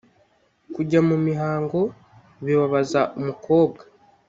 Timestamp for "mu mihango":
1.07-1.81